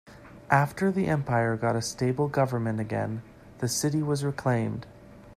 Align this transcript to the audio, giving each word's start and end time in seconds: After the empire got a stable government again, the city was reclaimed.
After 0.49 0.91
the 0.91 1.05
empire 1.05 1.55
got 1.55 1.75
a 1.75 1.81
stable 1.83 2.27
government 2.27 2.79
again, 2.79 3.21
the 3.59 3.67
city 3.67 4.01
was 4.01 4.23
reclaimed. 4.25 4.87